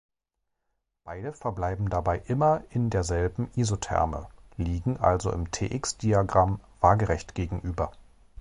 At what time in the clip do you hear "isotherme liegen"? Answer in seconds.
3.53-4.97